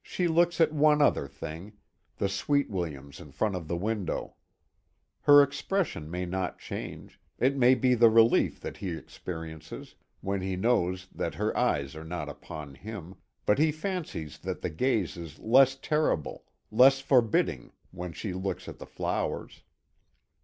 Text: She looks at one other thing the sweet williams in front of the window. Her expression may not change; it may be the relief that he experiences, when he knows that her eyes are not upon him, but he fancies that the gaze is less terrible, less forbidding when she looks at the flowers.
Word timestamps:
She 0.00 0.28
looks 0.28 0.60
at 0.60 0.70
one 0.72 1.02
other 1.02 1.26
thing 1.26 1.72
the 2.18 2.28
sweet 2.28 2.70
williams 2.70 3.18
in 3.18 3.32
front 3.32 3.56
of 3.56 3.66
the 3.66 3.76
window. 3.76 4.36
Her 5.22 5.42
expression 5.42 6.08
may 6.08 6.24
not 6.24 6.60
change; 6.60 7.18
it 7.36 7.56
may 7.56 7.74
be 7.74 7.94
the 7.96 8.08
relief 8.10 8.60
that 8.60 8.76
he 8.76 8.90
experiences, 8.96 9.96
when 10.20 10.40
he 10.40 10.54
knows 10.54 11.08
that 11.12 11.34
her 11.34 11.50
eyes 11.58 11.96
are 11.96 12.04
not 12.04 12.28
upon 12.28 12.76
him, 12.76 13.16
but 13.44 13.58
he 13.58 13.72
fancies 13.72 14.38
that 14.38 14.60
the 14.60 14.70
gaze 14.70 15.16
is 15.16 15.40
less 15.40 15.74
terrible, 15.74 16.44
less 16.70 17.00
forbidding 17.00 17.72
when 17.90 18.12
she 18.12 18.32
looks 18.32 18.68
at 18.68 18.78
the 18.78 18.86
flowers. 18.86 19.64